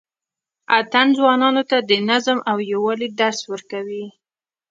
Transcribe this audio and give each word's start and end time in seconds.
اتڼ 0.77 1.05
ځوانانو 1.17 1.63
ته 1.69 1.77
د 1.89 1.91
نظم 2.09 2.37
او 2.49 2.57
یووالي 2.71 3.09
درس 3.19 3.39
ورکوي. 3.51 4.05